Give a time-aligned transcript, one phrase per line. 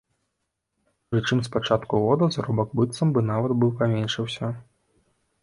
[1.11, 4.53] Прычым з пачатку года заробак быццам бы нават паменшыўся.